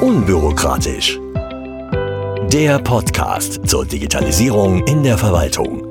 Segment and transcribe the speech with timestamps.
[0.00, 1.18] Unbürokratisch.
[2.52, 5.90] Der Podcast zur Digitalisierung in der Verwaltung.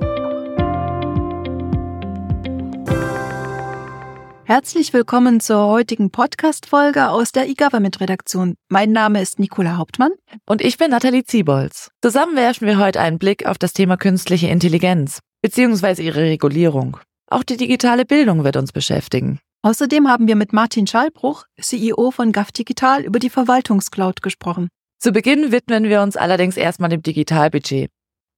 [4.43, 8.53] Herzlich willkommen zur heutigen Podcast-Folge aus der eGovernment-Redaktion.
[8.69, 10.11] Mein Name ist Nicola Hauptmann.
[10.45, 11.89] Und ich bin Nathalie Ziebolz.
[12.03, 16.03] Zusammen werfen wir heute einen Blick auf das Thema künstliche Intelligenz bzw.
[16.03, 16.97] ihre Regulierung.
[17.31, 19.39] Auch die digitale Bildung wird uns beschäftigen.
[19.65, 24.69] Außerdem haben wir mit Martin Schallbruch, CEO von GAF Digital, über die Verwaltungscloud gesprochen.
[24.99, 27.89] Zu Beginn widmen wir uns allerdings erstmal dem Digitalbudget.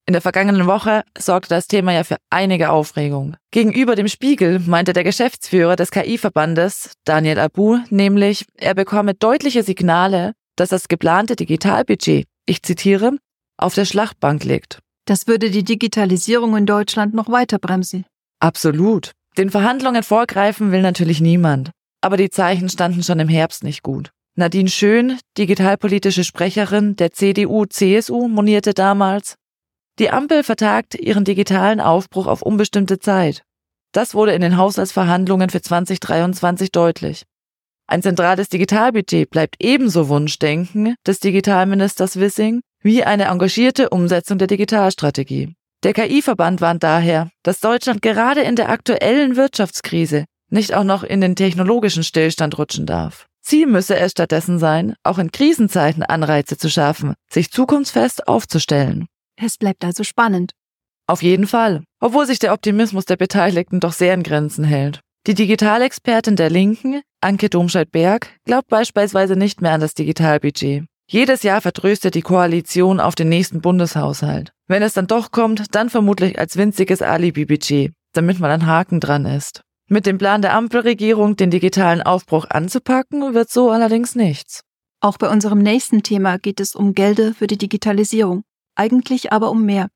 [0.06, 3.36] In der vergangenen Woche sorgte das Thema ja für einige Aufregung.
[3.52, 10.32] Gegenüber dem Spiegel meinte der Geschäftsführer des KI-Verbandes, Daniel Abu, nämlich, er bekomme deutliche Signale,
[10.56, 13.18] dass das geplante Digitalbudget, ich zitiere,
[13.58, 14.80] auf der Schlachtbank liegt.
[15.04, 18.06] Das würde die Digitalisierung in Deutschland noch weiter bremsen.
[18.40, 19.12] Absolut.
[19.38, 21.72] Den Verhandlungen vorgreifen will natürlich niemand.
[22.02, 24.12] Aber die Zeichen standen schon im Herbst nicht gut.
[24.36, 29.36] Nadine Schön, digitalpolitische Sprecherin der CDU-CSU, monierte damals,
[30.00, 33.44] die Ampel vertagt ihren digitalen Aufbruch auf unbestimmte Zeit.
[33.94, 37.24] Das wurde in den Haushaltsverhandlungen für 2023 deutlich.
[37.88, 45.56] Ein zentrales Digitalbudget bleibt ebenso Wunschdenken des Digitalministers Wissing wie eine engagierte Umsetzung der Digitalstrategie.
[45.84, 51.22] Der KI-Verband warnt daher, dass Deutschland gerade in der aktuellen Wirtschaftskrise nicht auch noch in
[51.22, 53.28] den technologischen Stillstand rutschen darf.
[53.42, 59.08] Ziel müsse es stattdessen sein, auch in Krisenzeiten Anreize zu schaffen, sich zukunftsfest aufzustellen.
[59.36, 60.52] Es bleibt also spannend.
[61.08, 65.00] Auf jeden Fall, obwohl sich der Optimismus der Beteiligten doch sehr in Grenzen hält.
[65.28, 70.86] Die Digitalexpertin der Linken, Anke Domscheit-Berg, glaubt beispielsweise nicht mehr an das Digitalbudget.
[71.10, 74.52] Jedes Jahr vertröstet die Koalition auf den nächsten Bundeshaushalt.
[74.68, 79.26] Wenn es dann doch kommt, dann vermutlich als winziges Alibi-Budget, damit mal ein Haken dran
[79.26, 79.62] ist.
[79.90, 84.62] Mit dem Plan der Ampelregierung, den digitalen Aufbruch anzupacken, wird so allerdings nichts.
[85.00, 88.44] Auch bei unserem nächsten Thema geht es um Gelder für die Digitalisierung,
[88.76, 89.88] eigentlich aber um mehr.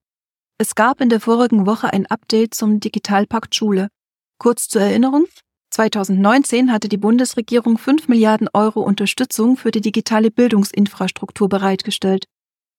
[0.57, 3.89] Es gab in der vorigen Woche ein Update zum Digitalpakt Schule.
[4.37, 5.25] Kurz zur Erinnerung,
[5.71, 12.25] 2019 hatte die Bundesregierung 5 Milliarden Euro Unterstützung für die digitale Bildungsinfrastruktur bereitgestellt.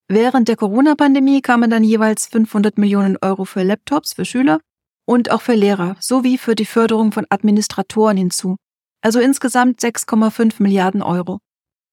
[0.08, 4.60] Während der Corona-Pandemie kamen dann jeweils 500 Millionen Euro für Laptops für Schüler
[5.06, 8.56] und auch für Lehrer sowie für die Förderung von Administratoren hinzu.
[9.02, 11.38] Also insgesamt 6,5 Milliarden Euro.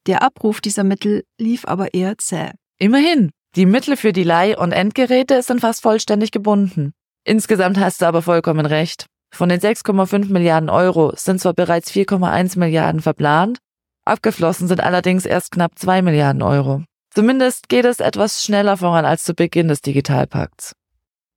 [0.07, 2.51] Der Abruf dieser Mittel lief aber eher zäh.
[2.79, 6.93] Immerhin, die Mittel für die Leih- und Endgeräte sind fast vollständig gebunden.
[7.25, 9.05] Insgesamt hast du aber vollkommen recht.
[9.31, 13.59] Von den 6,5 Milliarden Euro sind zwar bereits 4,1 Milliarden verplant,
[14.05, 16.83] abgeflossen sind allerdings erst knapp 2 Milliarden Euro.
[17.13, 20.73] Zumindest geht es etwas schneller voran als zu Beginn des Digitalpakts.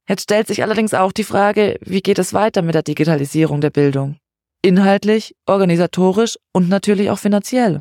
[0.09, 3.71] Jetzt stellt sich allerdings auch die Frage, wie geht es weiter mit der Digitalisierung der
[3.71, 4.17] Bildung?
[4.63, 7.81] Inhaltlich, organisatorisch und natürlich auch finanziell.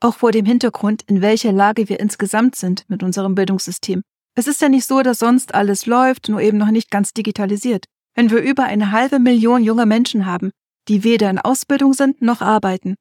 [0.00, 4.02] Auch vor dem Hintergrund, in welcher Lage wir insgesamt sind mit unserem Bildungssystem.
[4.34, 7.86] Es ist ja nicht so, dass sonst alles läuft, nur eben noch nicht ganz digitalisiert
[8.18, 10.50] wenn wir über eine halbe Million junge Menschen haben,
[10.88, 12.96] die weder in Ausbildung sind noch arbeiten.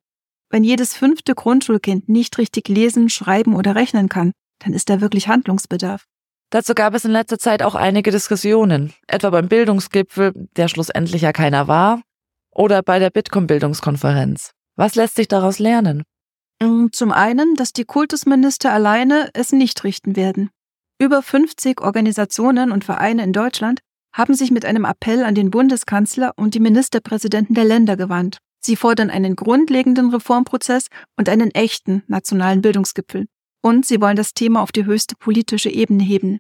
[0.50, 5.28] Wenn jedes fünfte Grundschulkind nicht richtig lesen, schreiben oder rechnen kann, dann ist da wirklich
[5.28, 6.06] Handlungsbedarf.
[6.50, 11.34] Dazu gab es in letzter Zeit auch einige Diskussionen, etwa beim Bildungsgipfel, der schlussendlich ja
[11.34, 12.02] keiner war,
[12.52, 14.52] oder bei der Bitkom-Bildungskonferenz.
[14.78, 16.04] Was lässt sich daraus lernen?
[16.62, 20.50] Mm, zum einen, dass die Kultusminister alleine es nicht richten werden.
[21.00, 23.82] Über 50 Organisationen und Vereine in Deutschland
[24.14, 28.40] haben sich mit einem Appell an den Bundeskanzler und die Ministerpräsidenten der Länder gewandt.
[28.60, 33.28] Sie fordern einen grundlegenden Reformprozess und einen echten nationalen Bildungsgipfel.
[33.62, 36.40] Und sie wollen das Thema auf die höchste politische Ebene heben.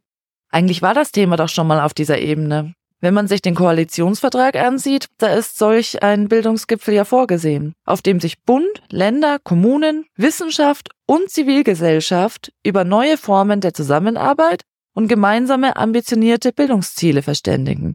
[0.49, 2.73] Eigentlich war das Thema doch schon mal auf dieser Ebene.
[2.99, 8.19] Wenn man sich den Koalitionsvertrag ansieht, da ist solch ein Bildungsgipfel ja vorgesehen, auf dem
[8.19, 14.63] sich Bund, Länder, Kommunen, Wissenschaft und Zivilgesellschaft über neue Formen der Zusammenarbeit
[14.95, 17.93] und gemeinsame ambitionierte Bildungsziele verständigen.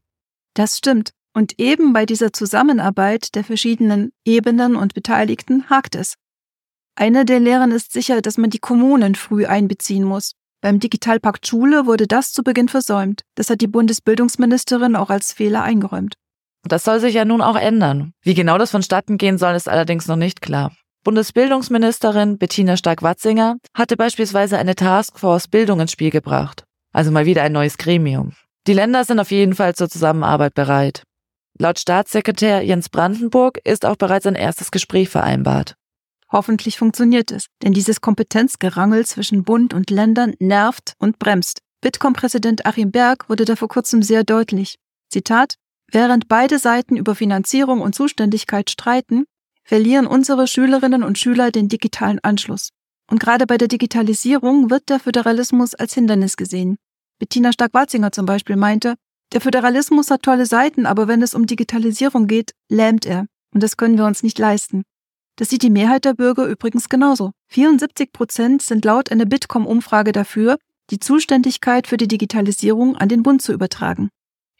[0.54, 1.10] Das stimmt.
[1.34, 6.15] Und eben bei dieser Zusammenarbeit der verschiedenen Ebenen und Beteiligten hakt es.
[6.94, 10.33] Eine der Lehren ist sicher, dass man die Kommunen früh einbeziehen muss.
[10.60, 13.22] Beim Digitalpakt Schule wurde das zu Beginn versäumt.
[13.34, 16.15] Das hat die Bundesbildungsministerin auch als Fehler eingeräumt.
[16.65, 18.12] Das soll sich ja nun auch ändern.
[18.22, 20.72] Wie genau das vonstatten gehen soll, ist allerdings noch nicht klar.
[21.03, 26.65] Bundesbildungsministerin Bettina Stark-Watzinger hatte beispielsweise eine Taskforce Bildung ins Spiel gebracht.
[26.92, 28.34] Also mal wieder ein neues Gremium.
[28.68, 31.03] Die Länder sind auf jeden Fall zur Zusammenarbeit bereit.
[31.62, 35.76] Laut Staatssekretär Jens Brandenburg ist auch bereits ein erstes Gespräch vereinbart.
[36.32, 41.60] Hoffentlich funktioniert es, denn dieses Kompetenzgerangel zwischen Bund und Ländern nervt und bremst.
[41.80, 44.74] Bitkom-Präsident Achim Berg wurde da vor kurzem sehr deutlich.
[45.09, 45.54] Zitat
[45.92, 49.22] Während beide Seiten über Finanzierung und Zuständigkeit streiten,
[49.62, 52.70] verlieren unsere Schülerinnen und Schüler den digitalen Anschluss.
[53.09, 56.76] Und gerade bei der Digitalisierung wird der Föderalismus als Hindernis gesehen.
[57.20, 58.97] Bettina Stark-Watzinger zum Beispiel meinte,
[59.33, 63.27] der Föderalismus hat tolle Seiten, aber wenn es um Digitalisierung geht, lähmt er.
[63.55, 64.83] Und das können wir uns nicht leisten.
[65.37, 67.33] Das sieht die Mehrheit der Bürger übrigens genauso.
[67.49, 70.59] 74 Prozent sind laut einer Bitkom-Umfrage dafür,
[70.91, 74.11] die Zuständigkeit für die Digitalisierung an den Bund zu übertragen.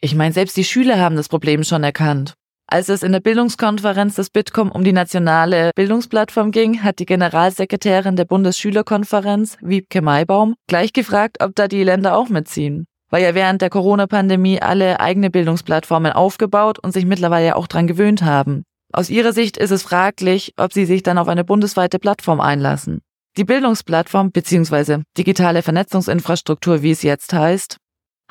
[0.01, 2.33] Ich meine, selbst die Schüler haben das Problem schon erkannt.
[2.67, 8.15] Als es in der Bildungskonferenz des Bitkom um die nationale Bildungsplattform ging, hat die Generalsekretärin
[8.15, 12.87] der Bundesschülerkonferenz, Wiebke Maibaum, gleich gefragt, ob da die Länder auch mitziehen.
[13.13, 18.23] Weil ja während der Corona-Pandemie alle eigene Bildungsplattformen aufgebaut und sich mittlerweile auch dran gewöhnt
[18.23, 18.63] haben.
[18.91, 23.01] Aus ihrer Sicht ist es fraglich, ob sie sich dann auf eine bundesweite Plattform einlassen.
[23.37, 25.03] Die Bildungsplattform bzw.
[25.15, 27.77] digitale Vernetzungsinfrastruktur, wie es jetzt heißt,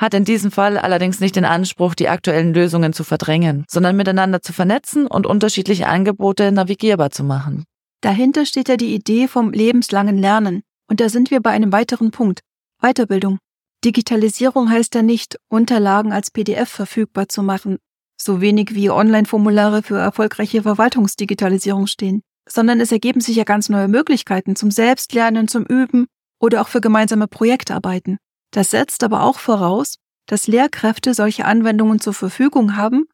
[0.00, 4.42] hat in diesem Fall allerdings nicht den Anspruch, die aktuellen Lösungen zu verdrängen, sondern miteinander
[4.42, 7.62] zu vernetzen und unterschiedliche Angebote navigierbar zu machen.
[8.00, 10.62] Dahinter steht ja die Idee vom lebenslangen Lernen.
[10.90, 12.40] Und da sind wir bei einem weiteren Punkt.
[12.80, 13.38] Weiterbildung.
[13.84, 17.78] Digitalisierung heißt ja nicht, Unterlagen als PDF verfügbar zu machen,
[18.16, 23.88] so wenig wie Online-Formulare für erfolgreiche Verwaltungsdigitalisierung stehen, sondern es ergeben sich ja ganz neue
[23.88, 26.06] Möglichkeiten zum Selbstlernen, zum Üben
[26.40, 28.18] oder auch für gemeinsame Projektarbeiten.
[28.52, 29.96] Das setzt aber auch voraus,
[30.26, 33.06] dass Lehrkräfte solche Anwendungen zur Verfügung haben,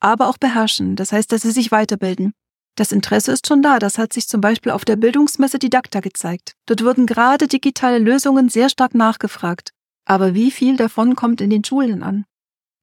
[0.00, 2.32] aber auch beherrschen, das heißt, dass sie sich weiterbilden.
[2.76, 6.54] Das Interesse ist schon da, das hat sich zum Beispiel auf der Bildungsmesse Didakta gezeigt.
[6.66, 9.72] Dort wurden gerade digitale Lösungen sehr stark nachgefragt.
[10.10, 12.24] Aber wie viel davon kommt in den Schulen an?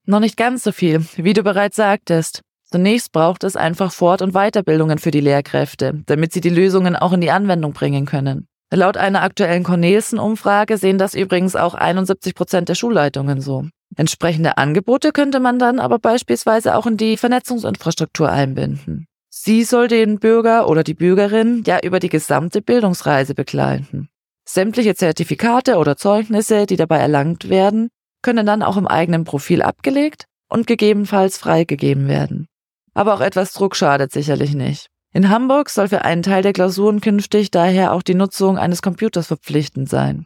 [0.06, 2.40] Noch nicht ganz so viel, wie du bereits sagtest.
[2.70, 7.12] Zunächst braucht es einfach Fort- und Weiterbildungen für die Lehrkräfte, damit sie die Lösungen auch
[7.12, 8.48] in die Anwendung bringen können.
[8.72, 13.66] Laut einer aktuellen Cornelsen-Umfrage sehen das übrigens auch 71 Prozent der Schulleitungen so.
[13.94, 19.06] Entsprechende Angebote könnte man dann aber beispielsweise auch in die Vernetzungsinfrastruktur einbinden.
[19.28, 24.08] Sie soll den Bürger oder die Bürgerin ja über die gesamte Bildungsreise begleiten.
[24.50, 27.90] Sämtliche Zertifikate oder Zeugnisse, die dabei erlangt werden,
[28.22, 32.46] können dann auch im eigenen Profil abgelegt und gegebenenfalls freigegeben werden.
[32.94, 34.86] Aber auch etwas Druck schadet sicherlich nicht.
[35.12, 39.26] In Hamburg soll für einen Teil der Klausuren künftig daher auch die Nutzung eines Computers
[39.26, 40.24] verpflichtend sein.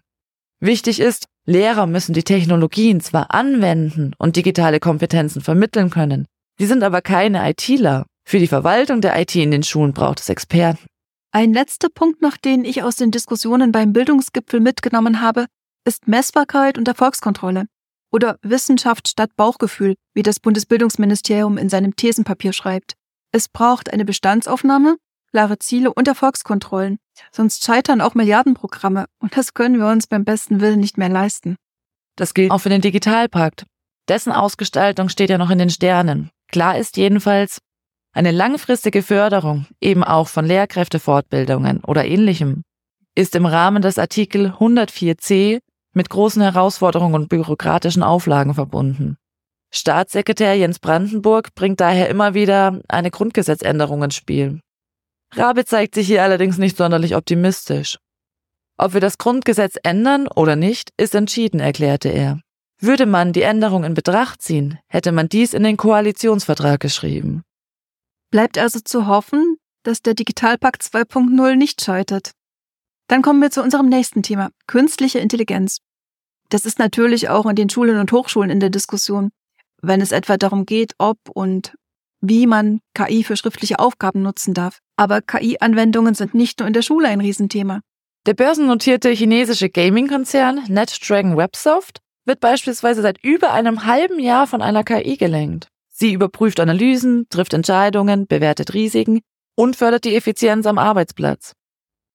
[0.60, 6.26] Wichtig ist, Lehrer müssen die Technologien zwar anwenden und digitale Kompetenzen vermitteln können,
[6.60, 8.06] sie sind aber keine ITler.
[8.24, 10.86] Für die Verwaltung der IT in den Schulen braucht es Experten.
[11.34, 15.46] Ein letzter Punkt, noch den ich aus den Diskussionen beim Bildungsgipfel mitgenommen habe,
[15.86, 17.68] ist Messbarkeit und Erfolgskontrolle.
[18.12, 22.96] Oder Wissenschaft statt Bauchgefühl, wie das Bundesbildungsministerium in seinem Thesenpapier schreibt.
[23.32, 24.96] Es braucht eine Bestandsaufnahme,
[25.30, 26.98] klare Ziele und Erfolgskontrollen.
[27.30, 31.56] Sonst scheitern auch Milliardenprogramme und das können wir uns beim besten Willen nicht mehr leisten.
[32.16, 33.64] Das gilt auch für den Digitalpakt.
[34.06, 36.30] Dessen Ausgestaltung steht ja noch in den Sternen.
[36.48, 37.56] Klar ist jedenfalls,
[38.12, 42.62] eine langfristige Förderung, eben auch von Lehrkräftefortbildungen oder ähnlichem,
[43.14, 45.60] ist im Rahmen des Artikel 104c
[45.94, 49.16] mit großen Herausforderungen und bürokratischen Auflagen verbunden.
[49.70, 54.60] Staatssekretär Jens Brandenburg bringt daher immer wieder eine Grundgesetzänderung ins Spiel.
[55.34, 57.98] Rabe zeigt sich hier allerdings nicht sonderlich optimistisch.
[58.76, 62.40] Ob wir das Grundgesetz ändern oder nicht, ist entschieden, erklärte er.
[62.78, 67.42] Würde man die Änderung in Betracht ziehen, hätte man dies in den Koalitionsvertrag geschrieben.
[68.32, 72.32] Bleibt also zu hoffen, dass der Digitalpakt 2.0 nicht scheitert.
[73.06, 75.80] Dann kommen wir zu unserem nächsten Thema, künstliche Intelligenz.
[76.48, 79.32] Das ist natürlich auch in den Schulen und Hochschulen in der Diskussion,
[79.82, 81.74] wenn es etwa darum geht, ob und
[82.22, 84.78] wie man KI für schriftliche Aufgaben nutzen darf.
[84.96, 87.80] Aber KI-Anwendungen sind nicht nur in der Schule ein Riesenthema.
[88.24, 94.84] Der börsennotierte chinesische Gaming-Konzern NetDragon Websoft wird beispielsweise seit über einem halben Jahr von einer
[94.84, 95.68] KI gelenkt.
[96.02, 99.20] Sie überprüft Analysen, trifft Entscheidungen, bewertet Risiken
[99.54, 101.52] und fördert die Effizienz am Arbeitsplatz.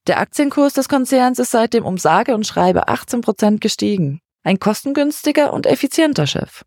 [0.08, 4.20] Der Aktienkurs des Konzerns ist seitdem um sage und schreibe 18 Prozent gestiegen.
[4.44, 6.66] Ein kostengünstiger und effizienter Chef.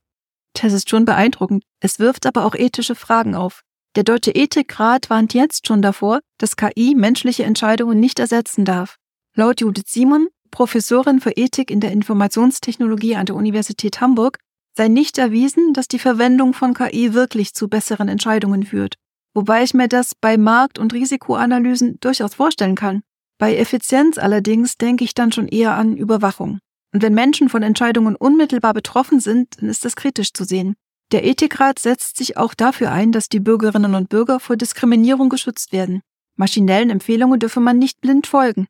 [0.54, 1.62] Das ist schon beeindruckend.
[1.80, 3.64] Es wirft aber auch ethische Fragen auf.
[3.96, 8.96] Der Deutsche Ethikrat warnt jetzt schon davor, dass KI menschliche Entscheidungen nicht ersetzen darf.
[9.36, 14.38] Laut Judith Simon, Professorin für Ethik in der Informationstechnologie an der Universität Hamburg,
[14.80, 18.94] sei nicht erwiesen, dass die Verwendung von KI wirklich zu besseren Entscheidungen führt.
[19.34, 23.02] Wobei ich mir das bei Markt- und Risikoanalysen durchaus vorstellen kann.
[23.38, 26.60] Bei Effizienz allerdings denke ich dann schon eher an Überwachung.
[26.94, 30.76] Und wenn Menschen von Entscheidungen unmittelbar betroffen sind, dann ist das kritisch zu sehen.
[31.12, 35.72] Der Ethikrat setzt sich auch dafür ein, dass die Bürgerinnen und Bürger vor Diskriminierung geschützt
[35.75, 36.00] werden.
[36.37, 38.66] Maschinellen Empfehlungen dürfe man nicht blind folgen.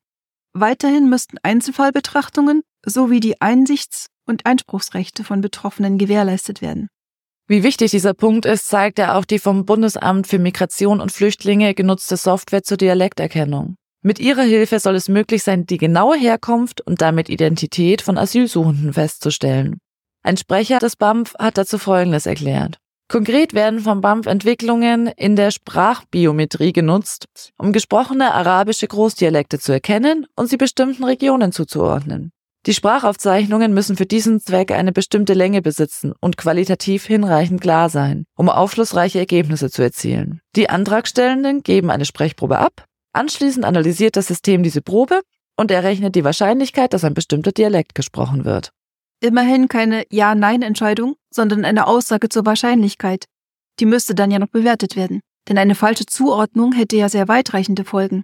[0.55, 6.89] Weiterhin müssten Einzelfallbetrachtungen sowie die Einsichts- und Einspruchsrechte von Betroffenen gewährleistet werden.
[7.49, 11.75] Wie wichtig dieser Punkt ist, zeigt ja auch die vom Bundesamt für Migration und Flüchtlinge
[11.75, 13.75] genutzte Software zur Dialekterkennung.
[14.03, 18.93] Mit ihrer Hilfe soll es möglich sein, die genaue Herkunft und damit Identität von Asylsuchenden
[18.93, 19.79] festzustellen.
[20.23, 22.79] Ein Sprecher des BAMF hat dazu Folgendes erklärt.
[23.09, 27.27] Konkret werden vom BAMF Entwicklungen in der Sprachbiometrie genutzt,
[27.59, 32.31] um gesprochene arabische Großdialekte zu erkennen und sie bestimmten Regionen zuzuordnen.
[32.67, 38.27] Die Sprachaufzeichnungen müssen für diesen Zweck eine bestimmte Länge besitzen und qualitativ hinreichend klar sein,
[38.37, 40.43] um aufschlussreiche Ergebnisse zu erzielen.
[40.57, 45.23] Die Antragstellenden geben eine Sprechprobe ab, anschließend analysiert das System diese Probe
[45.57, 48.73] und errechnet die Wahrscheinlichkeit, dass ein bestimmter Dialekt gesprochen wird.
[49.23, 53.25] Immerhin keine Ja-Nein-Entscheidung, sondern eine Aussage zur Wahrscheinlichkeit.
[53.79, 57.85] Die müsste dann ja noch bewertet werden, denn eine falsche Zuordnung hätte ja sehr weitreichende
[57.85, 58.23] Folgen.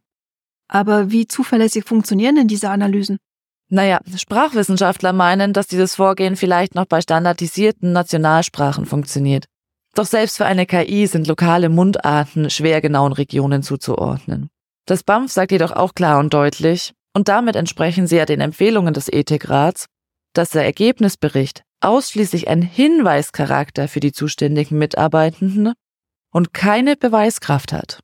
[0.69, 3.19] Aber wie zuverlässig funktionieren denn diese Analysen?
[3.69, 9.47] Naja, Sprachwissenschaftler meinen, dass dieses Vorgehen vielleicht noch bei standardisierten Nationalsprachen funktioniert.
[9.95, 14.49] Doch selbst für eine KI sind lokale Mundarten schwer genauen Regionen zuzuordnen.
[14.87, 18.95] Das BAMF sagt jedoch auch klar und deutlich, und damit entsprechen sie ja den Empfehlungen
[18.95, 19.87] des Ethikrats,
[20.35, 25.73] dass der Ergebnisbericht ausschließlich ein Hinweischarakter für die zuständigen Mitarbeitenden
[26.31, 28.01] und keine Beweiskraft hat.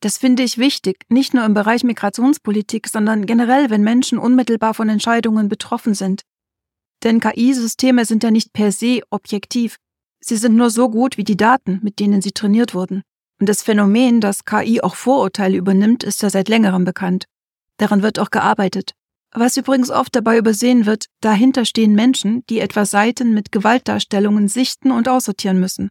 [0.00, 4.88] Das finde ich wichtig, nicht nur im Bereich Migrationspolitik, sondern generell, wenn Menschen unmittelbar von
[4.88, 6.22] Entscheidungen betroffen sind.
[7.02, 9.76] Denn KI-Systeme sind ja nicht per se objektiv.
[10.20, 13.02] Sie sind nur so gut wie die Daten, mit denen sie trainiert wurden.
[13.38, 17.26] Und das Phänomen, dass KI auch Vorurteile übernimmt, ist ja seit längerem bekannt.
[17.76, 18.92] Daran wird auch gearbeitet.
[19.32, 24.90] Was übrigens oft dabei übersehen wird, dahinter stehen Menschen, die etwa Seiten mit Gewaltdarstellungen sichten
[24.90, 25.90] und aussortieren müssen.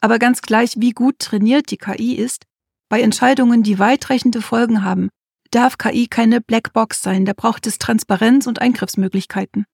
[0.00, 2.44] Aber ganz gleich, wie gut trainiert die KI ist,
[2.88, 5.08] bei Entscheidungen, die weitreichende Folgen haben,
[5.50, 9.64] darf KI keine Blackbox sein, da braucht es Transparenz und Eingriffsmöglichkeiten.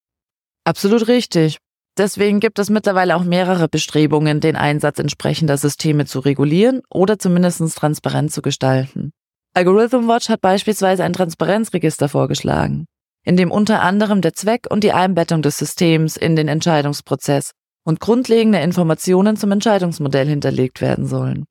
[0.65, 1.59] Absolut richtig.
[1.97, 7.61] Deswegen gibt es mittlerweile auch mehrere Bestrebungen, den Einsatz entsprechender Systeme zu regulieren oder zumindest
[7.77, 9.13] transparent zu gestalten.
[9.55, 12.87] Algorithm Watch hat beispielsweise ein Transparenzregister vorgeschlagen,
[13.25, 17.53] in dem unter anderem der Zweck und die Einbettung des Systems in den Entscheidungsprozess
[17.85, 21.45] und grundlegende Informationen zum Entscheidungsmodell hinterlegt werden sollen.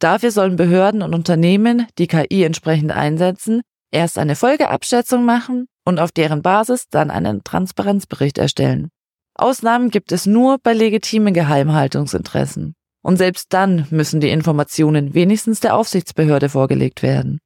[0.00, 3.60] Dafür sollen Behörden und Unternehmen, die KI entsprechend einsetzen,
[3.92, 8.88] erst eine Folgeabschätzung machen und auf deren Basis dann einen Transparenzbericht erstellen.
[9.34, 12.74] Ausnahmen gibt es nur bei legitimen Geheimhaltungsinteressen.
[13.02, 17.38] Und selbst dann müssen die Informationen wenigstens der Aufsichtsbehörde vorgelegt werden.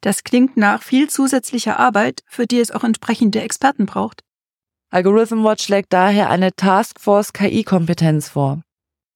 [0.00, 4.22] Das klingt nach viel zusätzlicher Arbeit, für die es auch entsprechende Experten braucht.
[4.90, 8.62] Algorithm Watch schlägt daher eine Taskforce KI-Kompetenz vor.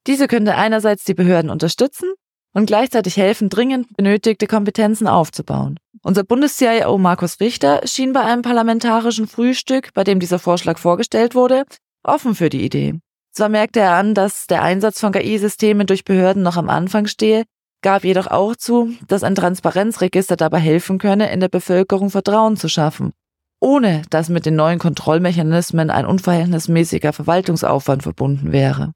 [0.07, 2.13] Diese könnte einerseits die Behörden unterstützen
[2.53, 5.79] und gleichzeitig helfen, dringend benötigte Kompetenzen aufzubauen.
[6.03, 11.65] Unser Bundes-CIO Markus Richter schien bei einem parlamentarischen Frühstück, bei dem dieser Vorschlag vorgestellt wurde,
[12.03, 12.95] offen für die Idee.
[13.33, 17.45] Zwar merkte er an, dass der Einsatz von KI-Systemen durch Behörden noch am Anfang stehe,
[17.83, 22.69] gab jedoch auch zu, dass ein Transparenzregister dabei helfen könne, in der Bevölkerung Vertrauen zu
[22.69, 23.13] schaffen,
[23.61, 28.93] ohne dass mit den neuen Kontrollmechanismen ein unverhältnismäßiger Verwaltungsaufwand verbunden wäre.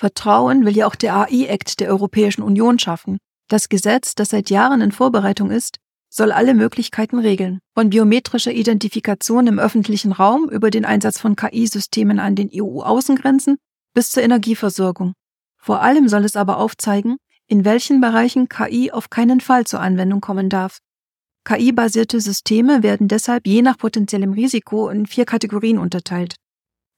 [0.00, 3.18] Vertrauen will ja auch der AI-Act der Europäischen Union schaffen.
[3.48, 5.76] Das Gesetz, das seit Jahren in Vorbereitung ist,
[6.08, 7.58] soll alle Möglichkeiten regeln.
[7.74, 13.58] Von biometrischer Identifikation im öffentlichen Raum über den Einsatz von KI-Systemen an den EU-Außengrenzen
[13.92, 15.12] bis zur Energieversorgung.
[15.58, 20.22] Vor allem soll es aber aufzeigen, in welchen Bereichen KI auf keinen Fall zur Anwendung
[20.22, 20.78] kommen darf.
[21.44, 26.36] KI-basierte Systeme werden deshalb je nach potenziellem Risiko in vier Kategorien unterteilt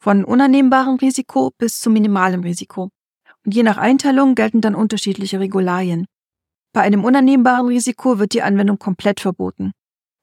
[0.03, 2.91] von unannehmbarem Risiko bis zu minimalem Risiko.
[3.47, 6.07] Und je nach Einteilung gelten dann unterschiedliche Regularien.
[6.73, 9.71] Bei einem unannehmbaren Risiko wird die Anwendung komplett verboten.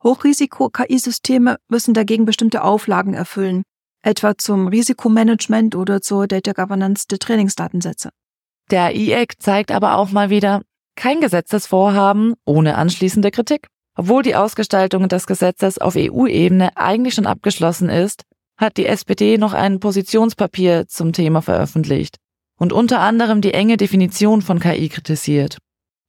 [0.04, 3.64] Hochrisiko-KI-Systeme müssen dagegen bestimmte Auflagen erfüllen,
[4.04, 8.10] etwa zum Risikomanagement oder zur Data Governance der Trainingsdatensätze.
[8.72, 10.62] Der AI-Act zeigt aber auch mal wieder
[10.98, 13.68] kein Gesetzesvorhaben ohne anschließende Kritik.
[13.96, 18.24] Obwohl die Ausgestaltung des Gesetzes auf EU-Ebene eigentlich schon abgeschlossen ist,
[18.60, 22.18] hat die SPD noch ein Positionspapier zum Thema veröffentlicht
[22.60, 25.58] und unter anderem die enge Definition von KI kritisiert.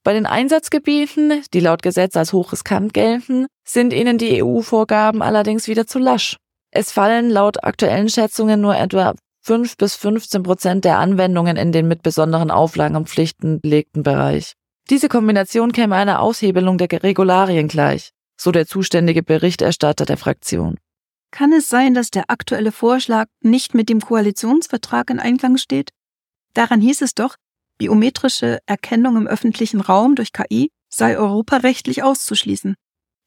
[0.03, 5.87] Bei den Einsatzgebieten, die laut Gesetz als hochriskant gelten, sind ihnen die EU-Vorgaben allerdings wieder
[5.87, 6.37] zu lasch.
[6.73, 11.87] Es fallen laut aktuellen Schätzungen nur etwa 5 bis 15 Prozent der Anwendungen in den
[11.87, 14.55] mit besonderen Auflagen und Pflichten belegten Bereich.
[14.89, 20.79] Diese Kombination käme einer Aushebelung der Regularien gleich, so der zuständige Berichterstatter der Fraktion.
[21.31, 25.91] Kann es sein, dass der aktuelle Vorschlag nicht mit dem Koalitionsvertrag in Einklang steht?
[26.55, 27.37] Daran hieß es doch,
[27.79, 32.75] biometrische Erkennung im öffentlichen Raum durch KI sei europarechtlich auszuschließen.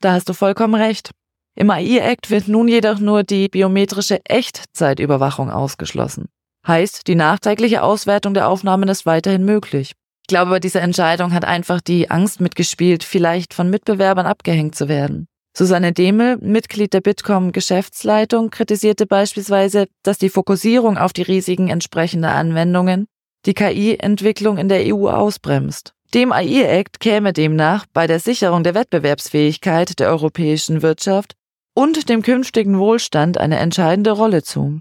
[0.01, 1.11] Da hast du vollkommen recht.
[1.55, 6.27] Im AI-Act wird nun jedoch nur die biometrische Echtzeitüberwachung ausgeschlossen.
[6.67, 9.93] Heißt, die nachträgliche Auswertung der Aufnahmen ist weiterhin möglich.
[10.23, 14.87] Ich glaube, bei dieser Entscheidung hat einfach die Angst mitgespielt, vielleicht von Mitbewerbern abgehängt zu
[14.87, 15.27] werden.
[15.55, 22.33] Susanne Demel, Mitglied der Bitkom Geschäftsleitung, kritisierte beispielsweise, dass die Fokussierung auf die Risiken entsprechender
[22.33, 23.05] Anwendungen
[23.45, 25.93] die KI-Entwicklung in der EU ausbremst.
[26.13, 31.35] Dem AI-Act käme demnach bei der Sicherung der Wettbewerbsfähigkeit der europäischen Wirtschaft
[31.75, 34.79] und dem künftigen Wohlstand eine entscheidende Rolle zu.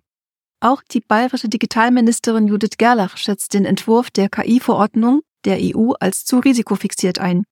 [0.61, 6.39] Auch die bayerische Digitalministerin Judith Gerlach schätzt den Entwurf der KI-Verordnung der EU als zu
[6.39, 7.45] risikofixiert ein.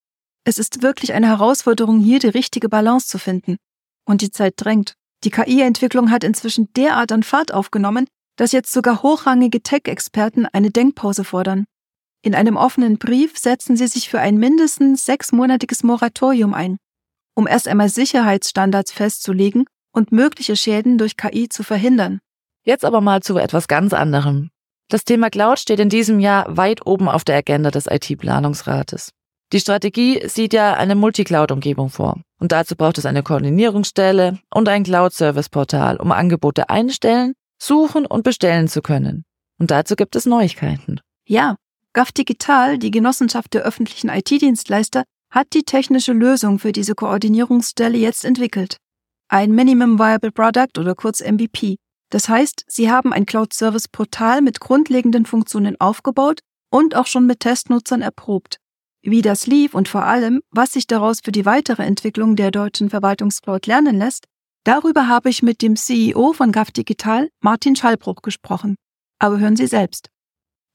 [0.45, 3.57] Es ist wirklich eine Herausforderung, hier die richtige Balance zu finden.
[4.07, 4.95] Und die Zeit drängt.
[5.25, 8.07] Die KI-Entwicklung hat inzwischen derart an Fahrt aufgenommen,
[8.37, 11.67] dass jetzt sogar hochrangige Tech-Experten eine Denkpause fordern.
[12.23, 16.79] In einem offenen Brief setzen sie sich für ein mindestens sechsmonatiges Moratorium ein,
[17.35, 22.21] um erst einmal Sicherheitsstandards festzulegen und mögliche Schäden durch KI zu verhindern.
[22.65, 24.51] Jetzt aber mal zu etwas ganz anderem.
[24.89, 29.13] Das Thema Cloud steht in diesem Jahr weit oben auf der Agenda des IT-Planungsrates.
[29.53, 32.21] Die Strategie sieht ja eine Multicloud-Umgebung vor.
[32.39, 38.69] Und dazu braucht es eine Koordinierungsstelle und ein Cloud-Service-Portal, um Angebote einstellen, suchen und bestellen
[38.69, 39.25] zu können.
[39.59, 41.01] Und dazu gibt es Neuigkeiten.
[41.27, 41.57] Ja,
[41.93, 45.03] GAF Digital, die Genossenschaft der öffentlichen IT-Dienstleister,
[45.33, 48.77] hat die technische Lösung für diese Koordinierungsstelle jetzt entwickelt.
[49.29, 51.77] Ein Minimum Viable Product oder kurz MVP.
[52.11, 56.41] Das heißt, sie haben ein Cloud-Service-Portal mit grundlegenden Funktionen aufgebaut
[56.71, 58.60] und auch schon mit Testnutzern erprobt.
[59.03, 62.91] Wie das lief und vor allem, was sich daraus für die weitere Entwicklung der deutschen
[62.91, 64.27] Verwaltungscloud lernen lässt,
[64.65, 68.77] darüber habe ich mit dem CEO von GAF Digital, Martin Schallbruch, gesprochen.
[69.19, 70.11] Aber hören Sie selbst.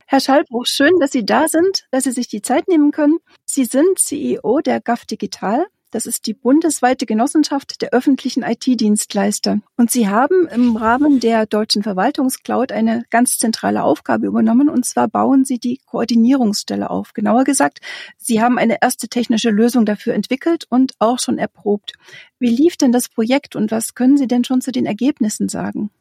[0.08, 3.18] Herr Schallbruch, schön, dass Sie da sind, dass Sie sich die Zeit nehmen können.
[3.46, 5.68] Sie sind CEO der GAF Digital.
[5.96, 9.62] Das ist die bundesweite Genossenschaft der öffentlichen IT-Dienstleister.
[9.78, 15.08] Und Sie haben im Rahmen der deutschen Verwaltungscloud eine ganz zentrale Aufgabe übernommen, und zwar
[15.08, 17.14] bauen Sie die Koordinierungsstelle auf.
[17.14, 17.80] Genauer gesagt,
[18.18, 21.94] Sie haben eine erste technische Lösung dafür entwickelt und auch schon erprobt.
[22.40, 25.92] Wie lief denn das Projekt und was können Sie denn schon zu den Ergebnissen sagen?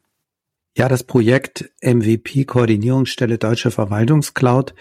[0.76, 4.74] Ja, das Projekt MVP Koordinierungsstelle Deutsche Verwaltungscloud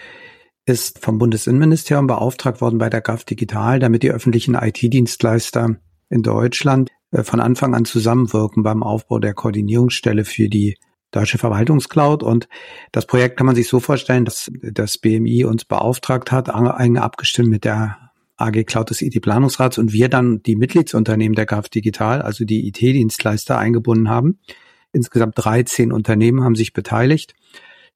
[0.66, 5.76] ist vom Bundesinnenministerium beauftragt worden bei der GAF Digital, damit die öffentlichen IT-Dienstleister
[6.08, 10.76] in Deutschland äh, von Anfang an zusammenwirken beim Aufbau der Koordinierungsstelle für die
[11.10, 12.22] Deutsche Verwaltungscloud.
[12.22, 12.48] Und
[12.92, 17.50] das Projekt kann man sich so vorstellen, dass das BMI uns beauftragt hat, eng abgestimmt
[17.50, 22.44] mit der AG Cloud des IT-Planungsrats und wir dann die Mitgliedsunternehmen der GAF Digital, also
[22.44, 24.40] die IT-Dienstleister eingebunden haben.
[24.92, 27.34] Insgesamt 13 Unternehmen haben sich beteiligt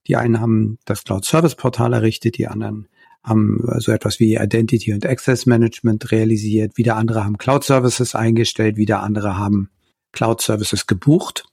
[0.08, 2.88] die einen haben das Cloud Service Portal errichtet, die anderen
[3.22, 8.76] haben so etwas wie Identity und Access Management realisiert, wieder andere haben Cloud Services eingestellt,
[8.76, 9.70] wieder andere haben
[10.12, 11.44] Cloud Services gebucht.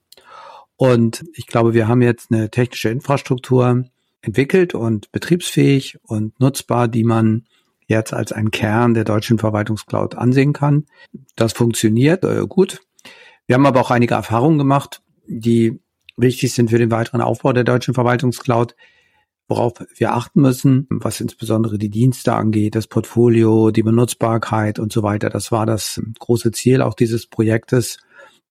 [0.78, 3.86] Und ich glaube, wir haben jetzt eine technische Infrastruktur
[4.22, 7.46] entwickelt und betriebsfähig und nutzbar, die man
[7.88, 10.86] jetzt als einen Kern der deutschen Verwaltungscloud ansehen kann.
[11.36, 12.82] Das funktioniert äh, gut.
[13.48, 15.80] Wir haben aber auch einige Erfahrungen gemacht, die
[16.18, 18.76] wichtig sind für den weiteren Aufbau der deutschen Verwaltungscloud,
[19.48, 25.04] worauf wir achten müssen, was insbesondere die Dienste angeht, das Portfolio, die Benutzbarkeit und so
[25.04, 25.30] weiter.
[25.30, 27.98] Das war das große Ziel auch dieses Projektes,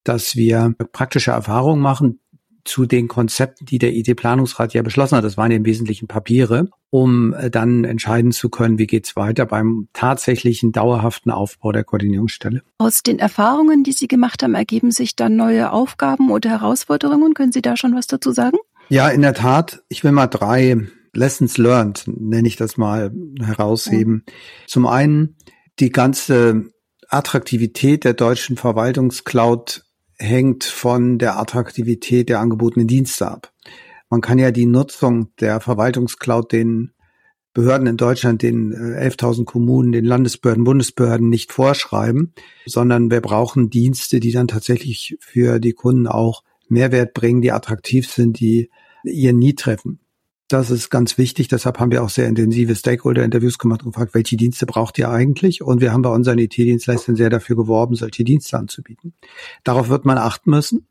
[0.05, 2.21] dass wir praktische Erfahrungen machen,
[2.65, 5.25] zu den Konzepten, die der IT-Planungsrat ja beschlossen hat.
[5.25, 9.47] Das waren ja im Wesentlichen Papiere, um äh, dann entscheiden zu können, wie geht's weiter
[9.47, 12.63] beim tatsächlichen dauerhaften Aufbau der Koordinierungsstelle.
[12.79, 17.35] Aus den Erfahrungen, die Sie gemacht haben, ergeben sich dann neue Aufgaben oder Herausforderungen.
[17.35, 18.57] Können Sie da schon was dazu sagen?
[18.89, 19.83] Ja, in der Tat.
[19.89, 24.25] Ich will mal drei Lessons learned, nenne ich das mal, herausheben.
[24.27, 24.35] Ja.
[24.67, 25.37] Zum einen
[25.79, 26.71] die ganze
[27.09, 29.84] Attraktivität der deutschen Verwaltungscloud
[30.19, 33.53] hängt von der Attraktivität der angebotenen Dienste ab.
[34.11, 36.93] Man kann ja die Nutzung der Verwaltungscloud den
[37.53, 42.35] Behörden in Deutschland, den 11.000 äh, Kommunen, den Landesbehörden, Bundesbehörden nicht vorschreiben,
[42.67, 48.11] sondern wir brauchen Dienste, die dann tatsächlich für die Kunden auch Mehrwert bringen, die attraktiv
[48.11, 48.71] sind, die
[49.05, 50.01] ihr nie treffen.
[50.49, 51.49] Das ist ganz wichtig.
[51.49, 55.63] Deshalb haben wir auch sehr intensive Stakeholder-Interviews gemacht und gefragt, welche Dienste braucht ihr eigentlich?
[55.63, 59.15] Und wir haben bei unseren IT-Dienstleistern sehr dafür geworben, solche Dienste anzubieten.
[59.65, 60.87] Darauf wird man achten müssen.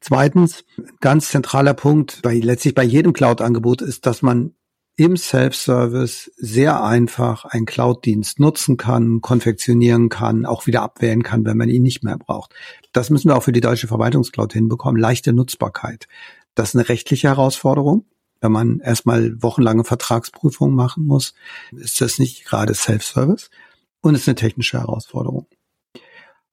[0.00, 0.64] Zweitens,
[1.00, 4.54] ganz zentraler Punkt bei, letztlich bei jedem Cloud-Angebot ist, dass man
[4.96, 11.56] im Self-Service sehr einfach einen Cloud-Dienst nutzen kann, konfektionieren kann, auch wieder abwählen kann, wenn
[11.56, 12.54] man ihn nicht mehr braucht.
[12.92, 15.00] Das müssen wir auch für die deutsche Verwaltungscloud hinbekommen.
[15.00, 16.06] Leichte Nutzbarkeit.
[16.54, 18.04] Das ist eine rechtliche Herausforderung
[18.40, 21.34] wenn man erstmal wochenlange Vertragsprüfungen machen muss,
[21.72, 23.50] ist das nicht gerade Self-Service
[24.00, 25.46] und ist eine technische Herausforderung.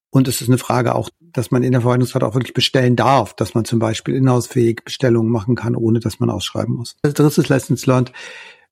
[0.10, 3.34] Und es ist eine Frage auch, dass man in der Verwaltungsrat auch wirklich bestellen darf,
[3.34, 6.98] dass man zum Beispiel inhausfähig Bestellungen machen kann, ohne dass man ausschreiben muss.
[7.02, 8.12] Das dritte Lessons learned.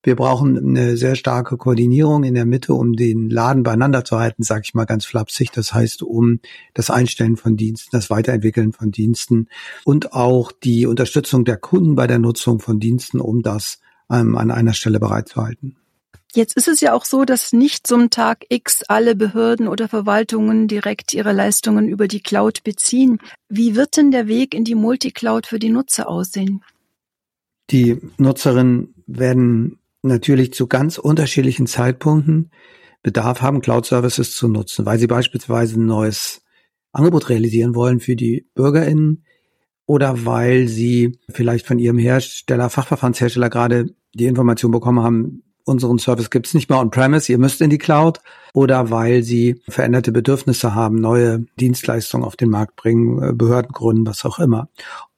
[0.02, 4.44] Wir brauchen eine sehr starke Koordinierung in der Mitte, um den Laden beieinander zu halten,
[4.44, 5.52] sage ich mal ganz flapsig.
[5.52, 6.40] Das heißt, um
[6.74, 9.50] das Einstellen von Diensten, das Weiterentwickeln von Diensten
[9.84, 14.52] und auch die Unterstützung der Kunden bei der Nutzung von Diensten, um das ähm, an
[14.52, 15.76] einer Stelle bereitzuhalten.
[16.34, 20.68] Jetzt ist es ja auch so, dass nicht zum Tag X alle Behörden oder Verwaltungen
[20.68, 23.20] direkt ihre Leistungen über die Cloud beziehen.
[23.50, 26.64] Wie wird denn der Weg in die Multicloud für die Nutzer aussehen?
[27.72, 32.52] Die Nutzerinnen werden natürlich zu ganz unterschiedlichen Zeitpunkten
[33.02, 36.42] Bedarf haben, Cloud-Services zu nutzen, weil sie beispielsweise ein neues
[36.92, 39.24] Angebot realisieren wollen für die BürgerInnen
[39.86, 46.30] oder weil sie vielleicht von ihrem Hersteller, Fachverfahrenshersteller gerade die Information bekommen haben, unseren Service
[46.30, 48.20] gibt es nicht mehr on-premise, ihr müsst in die Cloud
[48.54, 54.06] oder weil sie veränderte Bedürfnisse haben, neue Dienstleistungen auf den Markt bringen, äh, Behörden gründen,
[54.08, 54.70] was auch immer.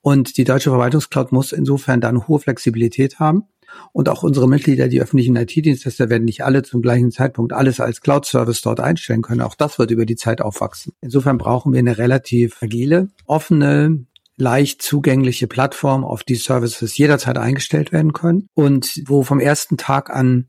[0.02, 3.44] Und die deutsche Verwaltungscloud muss insofern dann hohe Flexibilität haben.
[3.92, 8.00] Und auch unsere Mitglieder, die öffentlichen IT-Dienstleister, werden nicht alle zum gleichen Zeitpunkt alles als
[8.00, 9.40] Cloud-Service dort einstellen können.
[9.40, 10.92] Auch das wird über die Zeit aufwachsen.
[11.00, 14.06] Insofern brauchen wir eine relativ agile, offene,
[14.36, 20.10] leicht zugängliche Plattform, auf die Services jederzeit eingestellt werden können und wo vom ersten Tag
[20.10, 20.48] an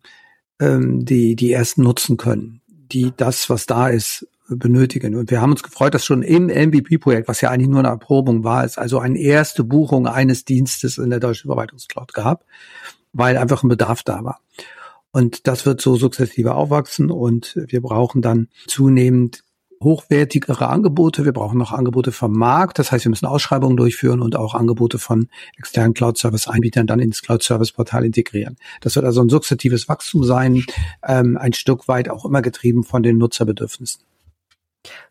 [0.59, 5.15] ähm, die, die ersten nutzen können, die das, was da ist, benötigen.
[5.15, 8.43] Und wir haben uns gefreut, dass schon im MVP-Projekt, was ja eigentlich nur eine Erprobung
[8.43, 12.45] war, es also eine erste Buchung eines Dienstes in der deutschen Verwaltungscloud gab,
[13.13, 14.39] weil einfach ein Bedarf da war.
[15.12, 19.43] Und das wird so sukzessive aufwachsen und wir brauchen dann zunehmend
[19.84, 21.26] hochwertigere Angebote.
[21.26, 22.80] Wir brauchen noch Angebote vom Markt.
[22.80, 28.06] Das heißt, wir müssen Ausschreibungen durchführen und auch Angebote von externen Cloud-Service-Anbietern dann ins Cloud-Service-Portal
[28.06, 28.58] integrieren.
[28.82, 30.65] Das wird also ein sukzessives Wachstum sein,
[31.06, 34.02] ähm, ein Stück weit auch immer getrieben von den Nutzerbedürfnissen.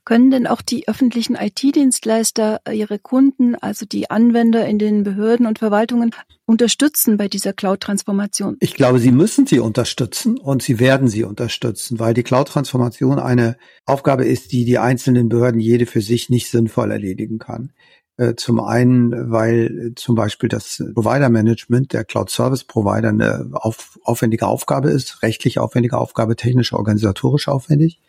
[0.05, 5.59] Können denn auch die öffentlichen IT-Dienstleister ihre Kunden, also die Anwender in den Behörden und
[5.59, 6.11] Verwaltungen,
[6.45, 8.57] unterstützen bei dieser Cloud-Transformation?
[8.61, 13.57] Ich glaube, sie müssen sie unterstützen und sie werden sie unterstützen, weil die Cloud-Transformation eine
[13.87, 17.73] Aufgabe ist, die die einzelnen Behörden jede für sich nicht sinnvoll erledigen kann.
[18.19, 25.23] Äh, zum einen, weil zum Beispiel das Provider-Management der Cloud-Service-Provider eine auf, aufwendige Aufgabe ist,
[25.23, 28.01] rechtlich aufwendige Aufgabe, technisch, organisatorisch aufwendig.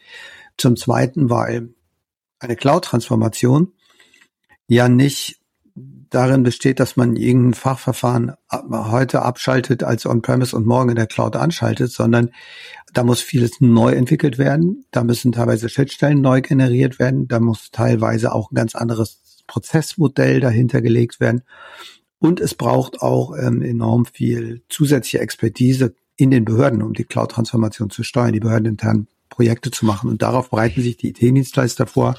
[0.57, 1.73] Zum Zweiten, weil
[2.39, 3.73] eine Cloud-Transformation
[4.67, 5.39] ja nicht
[5.75, 8.33] darin besteht, dass man irgendein Fachverfahren
[8.71, 12.29] heute abschaltet als On-Premise und morgen in der Cloud anschaltet, sondern
[12.93, 14.85] da muss vieles neu entwickelt werden.
[14.91, 17.27] Da müssen teilweise Schnittstellen neu generiert werden.
[17.27, 21.41] Da muss teilweise auch ein ganz anderes Prozessmodell dahinter gelegt werden.
[22.19, 27.89] Und es braucht auch ähm, enorm viel zusätzliche Expertise in den Behörden, um die Cloud-Transformation
[27.89, 30.09] zu steuern, die behördeninternen Projekte zu machen.
[30.09, 32.15] Und darauf bereiten sich die IT-Dienstleister vor,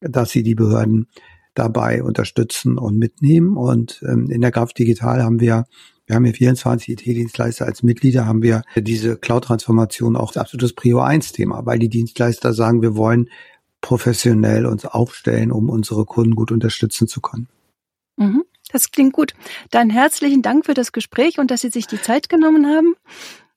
[0.00, 1.08] dass sie die Behörden
[1.54, 3.56] dabei unterstützen und mitnehmen.
[3.56, 5.64] Und ähm, in der Graf Digital haben wir
[6.10, 11.66] wir haben hier 24 IT-Dienstleister als Mitglieder, haben wir diese Cloud-Transformation auch absolutes Prio 1-Thema,
[11.66, 13.28] weil die Dienstleister sagen, wir wollen
[13.80, 17.46] professionell uns aufstellen, um unsere Kunden gut unterstützen zu können.
[18.16, 19.34] Mhm, das klingt gut.
[19.70, 22.96] Dann herzlichen Dank für das Gespräch und dass Sie sich die Zeit genommen haben.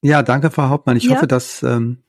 [0.03, 0.95] Ja, danke, Frau Hauptmann.
[0.95, 1.15] Ich ja.
[1.15, 2.03] hoffe, dass ähm,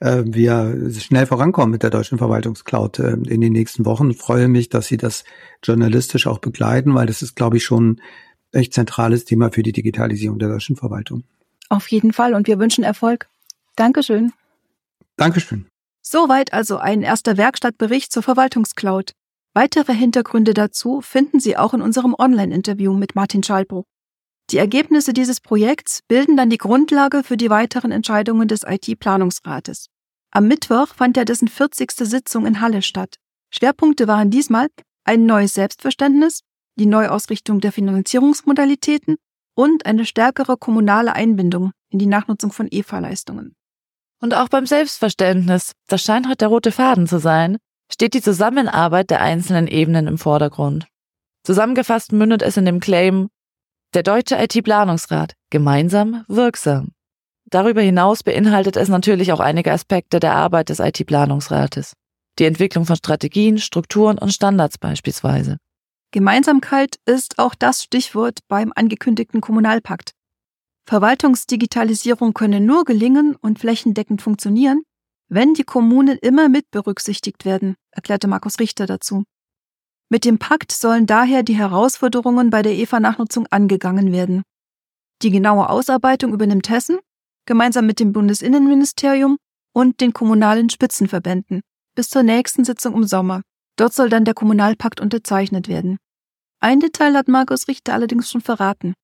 [0.00, 4.10] äh, wir schnell vorankommen mit der deutschen Verwaltungscloud äh, in den nächsten Wochen.
[4.10, 5.24] Ich freue mich, dass Sie das
[5.62, 8.00] journalistisch auch begleiten, weil das ist, glaube ich, schon
[8.52, 11.24] ein echt zentrales Thema für die Digitalisierung der deutschen Verwaltung.
[11.68, 13.28] Auf jeden Fall und wir wünschen Erfolg.
[13.74, 14.32] Dankeschön.
[15.16, 15.66] Dankeschön.
[16.02, 19.12] Soweit also ein erster Werkstattbericht zur Verwaltungscloud.
[19.54, 23.84] Weitere Hintergründe dazu finden Sie auch in unserem Online-Interview mit Martin Schalbro.
[24.50, 29.86] Die Ergebnisse dieses Projekts bilden dann die Grundlage für die weiteren Entscheidungen des IT-Planungsrates.
[30.30, 31.90] Am Mittwoch fand ja dessen 40.
[31.92, 33.16] Sitzung in Halle statt.
[33.50, 34.68] Schwerpunkte waren diesmal
[35.04, 36.42] ein neues Selbstverständnis,
[36.76, 39.16] die Neuausrichtung der Finanzierungsmodalitäten
[39.56, 43.54] und eine stärkere kommunale Einbindung in die Nachnutzung von EFA-Leistungen.
[44.20, 47.56] Und auch beim Selbstverständnis, das scheint heute der rote Faden zu sein,
[47.90, 50.86] steht die Zusammenarbeit der einzelnen Ebenen im Vordergrund.
[51.44, 53.28] Zusammengefasst mündet es in dem Claim
[53.96, 55.32] der Deutsche IT-Planungsrat.
[55.48, 56.92] Gemeinsam wirksam.
[57.46, 61.94] Darüber hinaus beinhaltet es natürlich auch einige Aspekte der Arbeit des IT-Planungsrates.
[62.38, 65.56] Die Entwicklung von Strategien, Strukturen und Standards beispielsweise.
[66.10, 70.10] Gemeinsamkeit ist auch das Stichwort beim angekündigten Kommunalpakt.
[70.84, 74.82] Verwaltungsdigitalisierung könne nur gelingen und flächendeckend funktionieren,
[75.28, 79.24] wenn die Kommunen immer mit berücksichtigt werden, erklärte Markus Richter dazu.
[80.08, 84.42] Mit dem Pakt sollen daher die Herausforderungen bei der EFA-Nachnutzung angegangen werden.
[85.22, 86.98] Die genaue Ausarbeitung übernimmt Hessen,
[87.46, 89.36] gemeinsam mit dem Bundesinnenministerium
[89.72, 91.62] und den kommunalen Spitzenverbänden,
[91.94, 93.42] bis zur nächsten Sitzung im Sommer.
[93.76, 95.98] Dort soll dann der Kommunalpakt unterzeichnet werden.
[96.60, 98.94] Ein Detail hat Markus Richter allerdings schon verraten.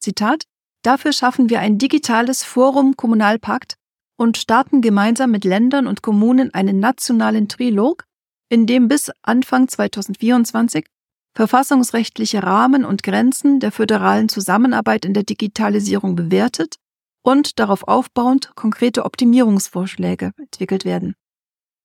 [0.00, 0.44] Zitat
[0.82, 3.74] Dafür schaffen wir ein digitales Forum Kommunalpakt
[4.16, 8.04] und starten gemeinsam mit Ländern und Kommunen einen nationalen Trilog,
[8.48, 10.86] in dem bis Anfang 2024
[11.34, 16.76] verfassungsrechtliche Rahmen und Grenzen der föderalen Zusammenarbeit in der Digitalisierung bewertet
[17.22, 21.14] und darauf aufbauend konkrete Optimierungsvorschläge entwickelt werden.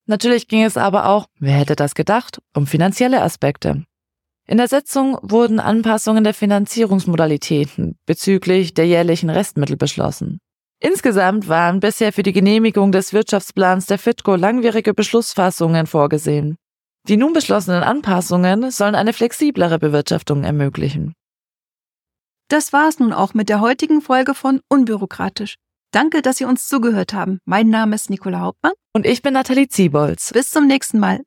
[0.06, 3.84] Natürlich ging es aber auch, wer hätte das gedacht, um finanzielle Aspekte.
[4.46, 10.40] In der Sitzung wurden Anpassungen der Finanzierungsmodalitäten bezüglich der jährlichen Restmittel beschlossen.
[10.84, 16.56] Insgesamt waren bisher für die Genehmigung des Wirtschaftsplans der FITCO langwierige Beschlussfassungen vorgesehen.
[17.08, 21.14] Die nun beschlossenen Anpassungen sollen eine flexiblere Bewirtschaftung ermöglichen.
[22.50, 25.54] Das war es nun auch mit der heutigen Folge von Unbürokratisch.
[25.90, 27.38] Danke, dass Sie uns zugehört haben.
[27.46, 28.74] Mein Name ist Nicola Hauptmann.
[28.92, 30.32] Und ich bin Nathalie Ziebols.
[30.34, 31.22] Bis zum nächsten Mal.